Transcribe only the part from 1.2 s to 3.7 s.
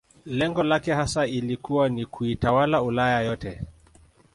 ilikuwa ni kuitawala Ulaya yote